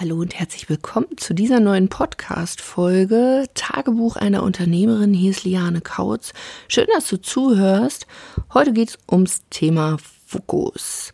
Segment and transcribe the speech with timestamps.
[0.00, 5.12] Hallo und herzlich willkommen zu dieser neuen Podcast-Folge Tagebuch einer Unternehmerin.
[5.12, 6.32] Hier ist Liane Kautz.
[6.68, 8.06] Schön, dass du zuhörst.
[8.54, 11.12] Heute geht es ums Thema Fokus.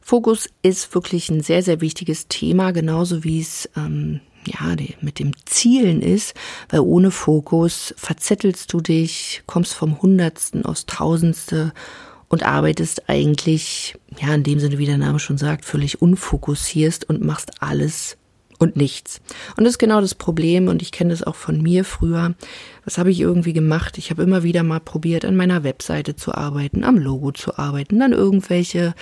[0.00, 5.30] Fokus ist wirklich ein sehr, sehr wichtiges Thema, genauso wie es ähm, ja, mit dem
[5.44, 6.34] Zielen ist,
[6.70, 11.72] weil ohne Fokus verzettelst du dich, kommst vom Hundertsten aufs Tausendste
[12.26, 17.24] und arbeitest eigentlich, ja, in dem Sinne, wie der Name schon sagt, völlig unfokussierst und
[17.24, 18.16] machst alles
[18.58, 19.20] und nichts.
[19.56, 22.34] Und das ist genau das Problem und ich kenne das auch von mir früher.
[22.84, 23.98] Was habe ich irgendwie gemacht?
[23.98, 27.98] Ich habe immer wieder mal probiert, an meiner Webseite zu arbeiten, am Logo zu arbeiten,
[27.98, 28.94] dann irgendwelche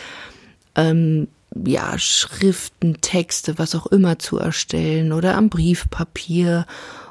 [0.75, 1.29] ähm,
[1.67, 6.67] ja, Schriften, Texte, was auch immer zu erstellen oder am Briefpapier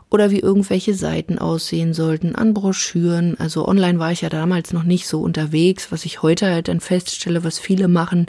[0.10, 3.40] oder wie irgendwelche Seiten aussehen sollten, an Broschüren.
[3.40, 6.82] Also online war ich ja damals noch nicht so unterwegs, was ich heute halt dann
[6.82, 8.26] feststelle, was viele machen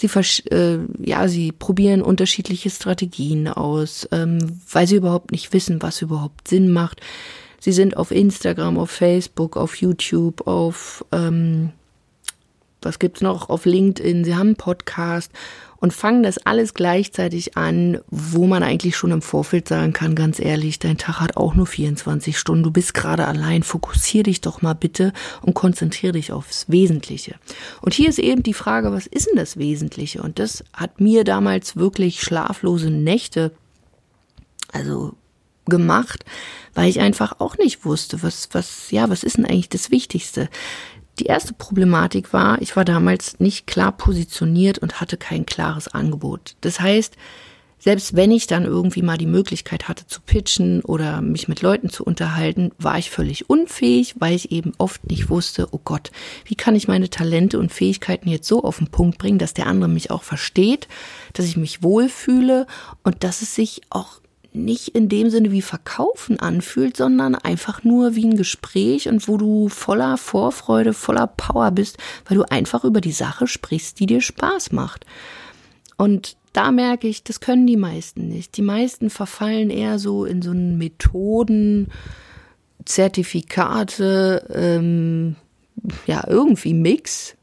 [0.00, 0.08] Sie,
[0.50, 6.48] äh, ja, sie probieren unterschiedliche Strategien aus, ähm, weil sie überhaupt nicht wissen, was überhaupt
[6.48, 7.02] Sinn macht.
[7.58, 11.72] Sie sind auf Instagram, auf Facebook, auf YouTube, auf ähm,
[12.80, 14.24] was gibt's noch, auf LinkedIn.
[14.24, 15.32] Sie haben einen Podcast
[15.80, 20.38] und fangen das alles gleichzeitig an, wo man eigentlich schon im Vorfeld sagen kann, ganz
[20.38, 24.62] ehrlich, dein Tag hat auch nur 24 Stunden, du bist gerade allein, fokussier dich doch
[24.62, 27.36] mal bitte und konzentriere dich aufs Wesentliche.
[27.80, 30.22] Und hier ist eben die Frage, was ist denn das Wesentliche?
[30.22, 33.52] Und das hat mir damals wirklich schlaflose Nächte,
[34.72, 35.14] also
[35.66, 36.24] gemacht,
[36.74, 40.48] weil ich einfach auch nicht wusste, was, was, ja, was ist denn eigentlich das Wichtigste?
[41.18, 46.56] Die erste Problematik war, ich war damals nicht klar positioniert und hatte kein klares Angebot.
[46.60, 47.16] Das heißt,
[47.80, 51.88] selbst wenn ich dann irgendwie mal die Möglichkeit hatte zu pitchen oder mich mit Leuten
[51.88, 56.10] zu unterhalten, war ich völlig unfähig, weil ich eben oft nicht wusste, oh Gott,
[56.44, 59.66] wie kann ich meine Talente und Fähigkeiten jetzt so auf den Punkt bringen, dass der
[59.66, 60.88] andere mich auch versteht,
[61.32, 62.66] dass ich mich wohlfühle
[63.02, 64.20] und dass es sich auch
[64.52, 69.36] nicht in dem Sinne wie Verkaufen anfühlt, sondern einfach nur wie ein Gespräch und wo
[69.36, 74.20] du voller Vorfreude, voller Power bist, weil du einfach über die Sache sprichst, die dir
[74.20, 75.06] Spaß macht.
[75.96, 78.56] Und da merke ich, das können die meisten nicht.
[78.56, 81.88] Die meisten verfallen eher so in so einen Methoden,
[82.84, 85.36] Zertifikate, ähm,
[86.06, 87.36] ja, irgendwie Mix,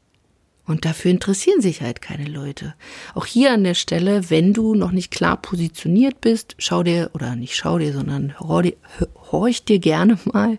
[0.68, 2.74] und dafür interessieren sich halt keine Leute.
[3.14, 7.34] Auch hier an der Stelle, wenn du noch nicht klar positioniert bist, schau dir, oder
[7.36, 10.58] nicht schau dir, sondern horch dir gerne mal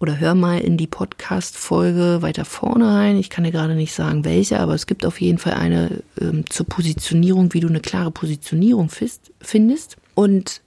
[0.00, 3.18] oder hör mal in die Podcast-Folge weiter vorne rein.
[3.18, 6.44] Ich kann dir gerade nicht sagen, welche, aber es gibt auf jeden Fall eine ähm,
[6.48, 8.88] zur Positionierung, wie du eine klare Positionierung
[9.40, 9.96] findest.
[10.14, 10.62] Und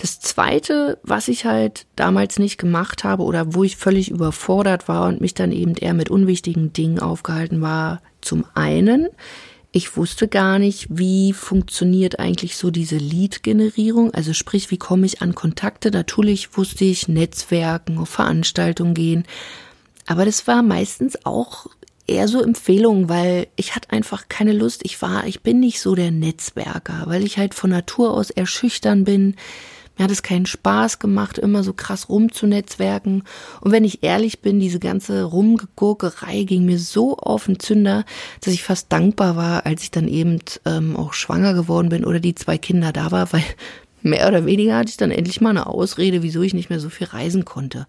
[0.00, 5.06] das zweite, was ich halt damals nicht gemacht habe oder wo ich völlig überfordert war
[5.06, 9.08] und mich dann eben eher mit unwichtigen Dingen aufgehalten war, zum einen,
[9.72, 15.20] ich wusste gar nicht, wie funktioniert eigentlich so diese Lead-Generierung, also sprich, wie komme ich
[15.20, 15.90] an Kontakte.
[15.90, 19.24] Natürlich wusste ich Netzwerken, auf Veranstaltungen gehen,
[20.06, 21.66] aber das war meistens auch
[22.06, 24.80] eher so Empfehlungen, weil ich hatte einfach keine Lust.
[24.84, 28.46] Ich war, ich bin nicht so der Netzwerker, weil ich halt von Natur aus eher
[28.46, 29.36] schüchtern bin.
[30.00, 33.22] Mir hat es keinen Spaß gemacht, immer so krass rumzunetzwerken.
[33.60, 38.06] Und wenn ich ehrlich bin, diese ganze Rumgegurkerei ging mir so auf den Zünder,
[38.40, 42.18] dass ich fast dankbar war, als ich dann eben ähm, auch schwanger geworden bin oder
[42.18, 43.44] die zwei Kinder da war, weil
[44.00, 46.88] mehr oder weniger hatte ich dann endlich mal eine Ausrede, wieso ich nicht mehr so
[46.88, 47.86] viel reisen konnte.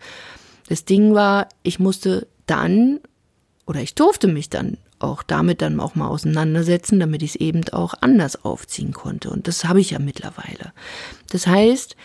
[0.67, 2.99] Das Ding war, ich musste dann
[3.65, 7.67] oder ich durfte mich dann auch damit dann auch mal auseinandersetzen, damit ich es eben
[7.71, 9.29] auch anders aufziehen konnte.
[9.29, 10.73] Und das habe ich ja mittlerweile.
[11.29, 11.95] Das heißt,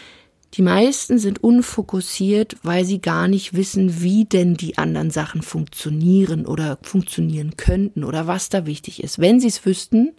[0.54, 6.46] die meisten sind unfokussiert, weil sie gar nicht wissen, wie denn die anderen Sachen funktionieren
[6.46, 9.18] oder funktionieren könnten oder was da wichtig ist.
[9.18, 10.12] Wenn sie es wüssten,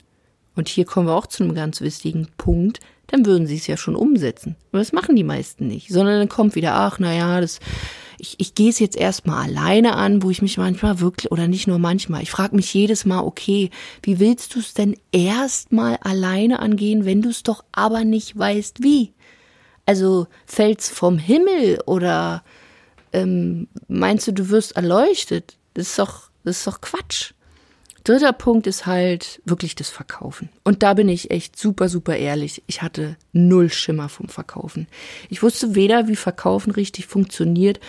[0.56, 3.78] und hier kommen wir auch zu einem ganz wichtigen Punkt, dann würden sie es ja
[3.78, 4.56] schon umsetzen.
[4.72, 7.60] Aber das machen die meisten nicht, sondern dann kommt wieder, ach, naja, das
[8.18, 11.68] ich, ich gehe es jetzt erstmal alleine an, wo ich mich manchmal wirklich, oder nicht
[11.68, 13.70] nur manchmal, ich frage mich jedes Mal, okay,
[14.02, 18.84] wie willst du es denn erstmal alleine angehen, wenn du es doch aber nicht weißt,
[18.84, 19.14] wie?
[19.86, 22.44] Also fällt's vom Himmel oder
[23.14, 25.58] ähm, meinst du, du wirst erleuchtet?
[25.74, 27.34] Das ist doch, das ist doch Quatsch.
[28.08, 30.48] Dritter Punkt ist halt wirklich das Verkaufen.
[30.64, 32.64] Und da bin ich echt super, super ehrlich.
[32.66, 34.88] Ich hatte null Schimmer vom Verkaufen.
[35.28, 37.82] Ich wusste weder, wie Verkaufen richtig funktioniert,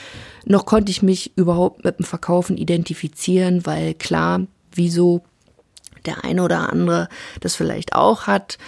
[0.45, 4.41] noch konnte ich mich überhaupt mit dem Verkaufen identifizieren, weil klar,
[4.73, 5.23] wieso
[6.05, 8.59] der eine oder andere das vielleicht auch hat,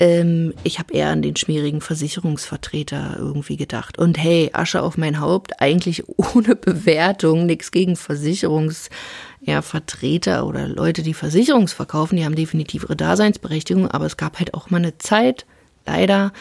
[0.00, 3.98] ähm, ich habe eher an den schmierigen Versicherungsvertreter irgendwie gedacht.
[3.98, 11.14] Und hey, Asche auf mein Haupt, eigentlich ohne Bewertung, nichts gegen Versicherungsvertreter oder Leute, die
[11.14, 15.44] Versicherungsverkaufen, die haben definitiv ihre Daseinsberechtigung, aber es gab halt auch mal eine Zeit,
[15.86, 16.32] leider,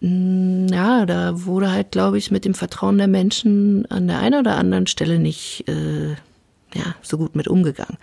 [0.00, 4.40] mm, ja, da wurde halt, glaube ich, mit dem Vertrauen der Menschen an der einen
[4.40, 6.16] oder anderen Stelle nicht äh,
[6.74, 7.98] ja, so gut mit umgegangen.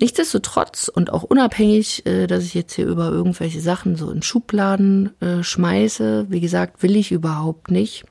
[0.00, 5.20] Nichtsdestotrotz und auch unabhängig, äh, dass ich jetzt hier über irgendwelche Sachen so in Schubladen
[5.20, 8.04] äh, schmeiße, wie gesagt, will ich überhaupt nicht.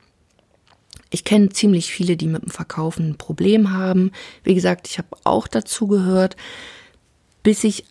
[1.11, 4.11] Ich kenne ziemlich viele, die mit dem Verkaufen ein Problem haben.
[4.43, 6.35] Wie gesagt, ich habe auch dazu gehört,
[7.43, 7.85] bis ich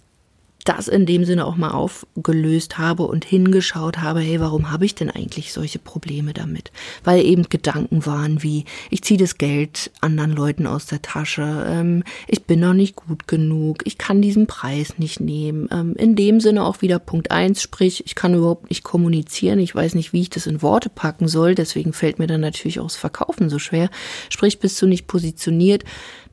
[0.64, 4.94] das in dem Sinne auch mal aufgelöst habe und hingeschaut habe, hey, warum habe ich
[4.94, 6.72] denn eigentlich solche Probleme damit?
[7.04, 12.02] Weil eben Gedanken waren wie, ich ziehe das Geld anderen Leuten aus der Tasche, ähm,
[12.26, 15.68] ich bin noch nicht gut genug, ich kann diesen Preis nicht nehmen.
[15.70, 19.74] Ähm, in dem Sinne auch wieder Punkt eins, sprich, ich kann überhaupt nicht kommunizieren, ich
[19.74, 22.84] weiß nicht, wie ich das in Worte packen soll, deswegen fällt mir dann natürlich auch
[22.84, 23.90] das Verkaufen so schwer.
[24.30, 25.84] Sprich, bist du nicht positioniert,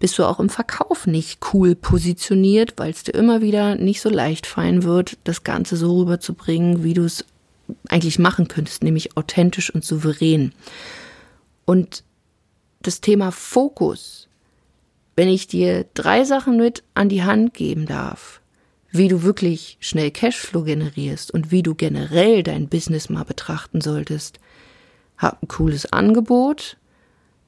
[0.01, 4.09] bist du auch im Verkauf nicht cool positioniert, weil es dir immer wieder nicht so
[4.09, 7.24] leicht fallen wird, das Ganze so rüberzubringen, wie du es
[7.88, 10.53] eigentlich machen könntest, nämlich authentisch und souverän.
[11.65, 12.03] Und
[12.81, 14.27] das Thema Fokus,
[15.15, 18.42] wenn ich dir drei Sachen mit an die Hand geben darf,
[18.89, 24.39] wie du wirklich schnell Cashflow generierst und wie du generell dein Business mal betrachten solltest,
[25.19, 26.77] hab ein cooles Angebot,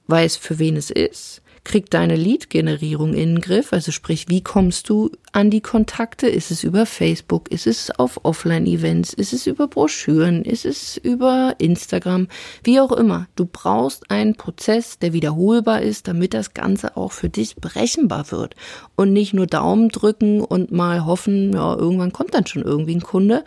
[0.06, 3.72] weiß für wen es ist, krieg deine Lead-Generierung in den Griff.
[3.72, 6.28] Also sprich, wie kommst du an die Kontakte?
[6.28, 7.50] Ist es über Facebook?
[7.52, 9.14] Ist es auf Offline-Events?
[9.14, 10.44] Ist es über Broschüren?
[10.44, 12.28] Ist es über Instagram?
[12.64, 13.28] Wie auch immer.
[13.36, 18.56] Du brauchst einen Prozess, der wiederholbar ist, damit das Ganze auch für dich berechenbar wird.
[18.96, 23.02] Und nicht nur Daumen drücken und mal hoffen, ja, irgendwann kommt dann schon irgendwie ein
[23.02, 23.46] Kunde.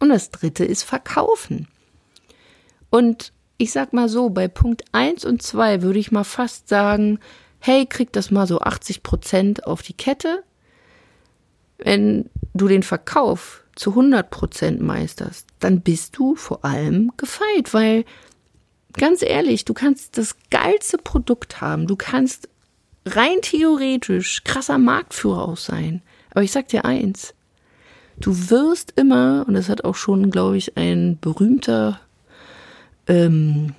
[0.00, 1.68] Und das dritte ist verkaufen.
[2.90, 7.20] Und ich sag mal so, bei Punkt eins und zwei würde ich mal fast sagen,
[7.62, 10.42] hey, krieg das mal so 80 Prozent auf die Kette.
[11.78, 18.04] Wenn du den Verkauf zu 100 Prozent meisterst, dann bist du vor allem gefeit, weil
[18.94, 22.48] ganz ehrlich, du kannst das geilste Produkt haben, du kannst
[23.06, 26.02] rein theoretisch krasser Marktführer auch sein.
[26.30, 27.32] Aber ich sag dir eins,
[28.18, 32.00] du wirst immer, und das hat auch schon, glaube ich, ein berühmter
[33.06, 33.76] ähm,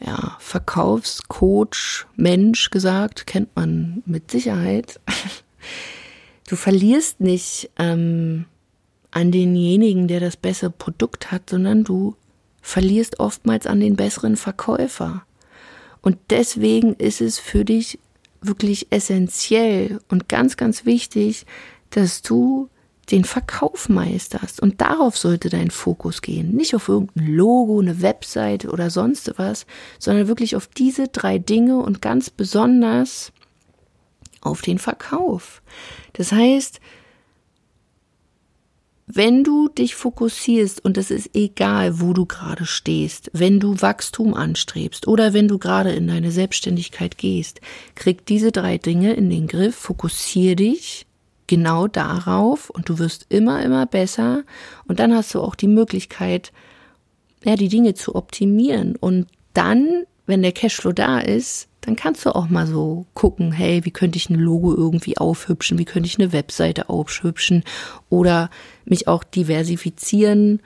[0.00, 5.00] ja, Verkaufscoach, Mensch gesagt, kennt man mit Sicherheit.
[6.46, 8.44] Du verlierst nicht ähm,
[9.10, 12.16] an denjenigen, der das bessere Produkt hat, sondern du
[12.60, 15.24] verlierst oftmals an den besseren Verkäufer.
[16.02, 17.98] Und deswegen ist es für dich
[18.42, 21.46] wirklich essentiell und ganz, ganz wichtig,
[21.88, 22.68] dass du
[23.06, 24.60] den Verkauf meisterst.
[24.60, 26.54] Und darauf sollte dein Fokus gehen.
[26.54, 29.66] Nicht auf irgendein Logo, eine Website oder sonst was,
[29.98, 33.32] sondern wirklich auf diese drei Dinge und ganz besonders
[34.40, 35.62] auf den Verkauf.
[36.12, 36.80] Das heißt,
[39.06, 44.32] wenn du dich fokussierst, und es ist egal, wo du gerade stehst, wenn du Wachstum
[44.32, 47.60] anstrebst oder wenn du gerade in deine Selbstständigkeit gehst,
[47.94, 51.06] krieg diese drei Dinge in den Griff, fokussier dich
[51.46, 54.44] genau darauf und du wirst immer, immer besser
[54.86, 56.52] und dann hast du auch die Möglichkeit,
[57.44, 62.34] ja, die Dinge zu optimieren und dann, wenn der Cashflow da ist, dann kannst du
[62.34, 66.18] auch mal so gucken, hey, wie könnte ich ein Logo irgendwie aufhübschen, wie könnte ich
[66.18, 67.62] eine Webseite aufhübschen
[68.08, 68.48] oder
[68.86, 70.60] mich auch diversifizieren.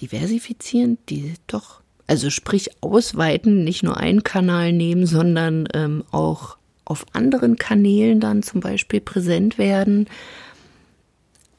[0.00, 0.98] Diversifizieren?
[1.08, 1.82] Die doch.
[2.06, 8.42] Also sprich ausweiten, nicht nur einen Kanal nehmen, sondern ähm, auch auf anderen Kanälen dann
[8.42, 10.08] zum Beispiel präsent werden.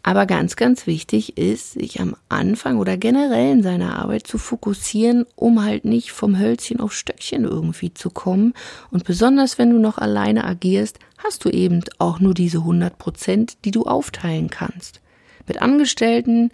[0.07, 5.25] Aber ganz, ganz wichtig ist, sich am Anfang oder generell in seiner Arbeit zu fokussieren,
[5.35, 8.53] um halt nicht vom Hölzchen auf Stöckchen irgendwie zu kommen.
[8.89, 13.57] Und besonders wenn du noch alleine agierst, hast du eben auch nur diese 100 Prozent,
[13.65, 15.01] die du aufteilen kannst.
[15.45, 16.51] Mit Angestellten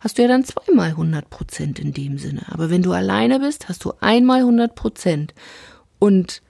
[0.00, 2.46] hast du ja dann zweimal 100 Prozent in dem Sinne.
[2.50, 5.34] Aber wenn du alleine bist, hast du einmal 100 Prozent.
[5.98, 6.40] Und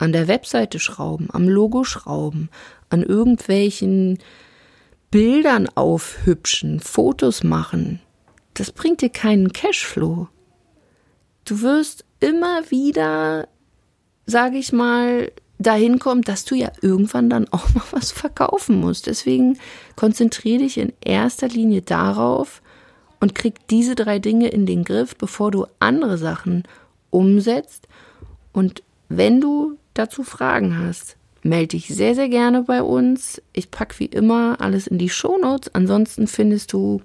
[0.00, 2.48] an der Webseite schrauben, am Logo schrauben,
[2.88, 4.18] an irgendwelchen
[5.10, 8.00] Bildern aufhübschen, Fotos machen,
[8.54, 10.28] das bringt dir keinen Cashflow.
[11.44, 13.48] Du wirst immer wieder,
[14.26, 19.06] sage ich mal, dahin kommen, dass du ja irgendwann dann auch mal was verkaufen musst.
[19.06, 19.58] Deswegen
[19.96, 22.62] konzentriere dich in erster Linie darauf
[23.20, 26.64] und krieg diese drei Dinge in den Griff, bevor du andere Sachen
[27.10, 27.86] umsetzt.
[28.52, 33.40] Und wenn du dazu Fragen hast, melde dich sehr, sehr gerne bei uns.
[33.52, 35.74] Ich packe wie immer alles in die Shownotes.
[35.74, 37.02] Ansonsten findest du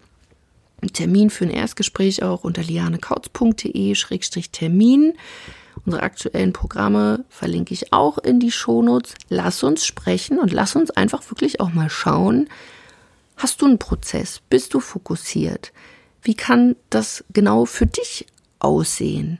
[0.81, 5.13] einen Termin für ein Erstgespräch auch unter lianekautz.de-termin.
[5.85, 9.13] Unsere aktuellen Programme verlinke ich auch in die Shownotes.
[9.29, 12.47] Lass uns sprechen und lass uns einfach wirklich auch mal schauen,
[13.37, 14.41] hast du einen Prozess?
[14.49, 15.73] Bist du fokussiert?
[16.25, 18.25] wie kann das genau für dich
[18.59, 19.39] aussehen?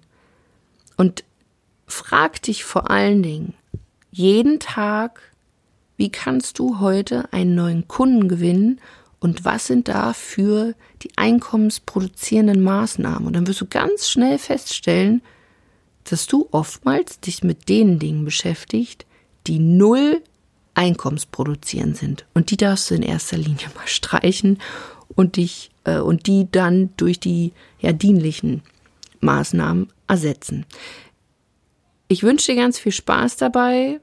[0.97, 1.24] Und
[1.87, 3.53] frag dich vor allen Dingen
[4.11, 5.21] jeden Tag,
[5.97, 8.79] wie kannst du heute einen neuen Kunden gewinnen
[9.19, 13.27] und was sind da für die einkommensproduzierenden Maßnahmen?
[13.27, 15.21] Und dann wirst du ganz schnell feststellen,
[16.05, 19.05] dass du oftmals dich mit den Dingen beschäftigt,
[19.47, 20.21] die null
[20.75, 22.25] einkommensproduzierend sind.
[22.33, 24.59] Und die darfst du in erster Linie mal streichen
[25.15, 28.61] und dich äh, und die dann durch die ja dienlichen
[29.21, 30.65] Maßnahmen ersetzen.
[32.07, 33.99] Ich wünsche dir ganz viel Spaß dabei.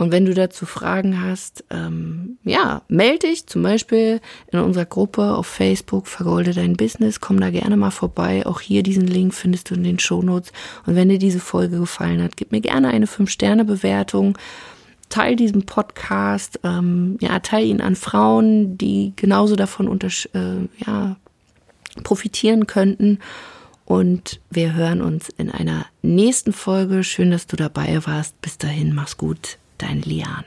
[0.00, 5.34] Und wenn du dazu Fragen hast, ähm, ja, melde dich zum Beispiel in unserer Gruppe
[5.34, 8.46] auf Facebook, vergolde dein Business, komm da gerne mal vorbei.
[8.46, 10.52] Auch hier diesen Link findest du in den Shownotes.
[10.86, 14.38] Und wenn dir diese Folge gefallen hat, gib mir gerne eine 5-Sterne-Bewertung.
[15.10, 21.16] Teil diesen Podcast, ähm, ja, teil ihn an Frauen, die genauso davon äh, ja,
[22.04, 23.18] profitieren könnten.
[23.90, 27.02] Und wir hören uns in einer nächsten Folge.
[27.02, 28.40] Schön, dass du dabei warst.
[28.40, 30.46] Bis dahin, mach's gut deine Liane.